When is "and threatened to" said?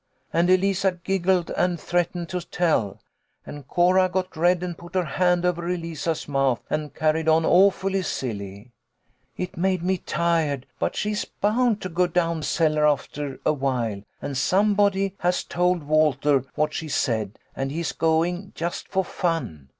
1.51-2.41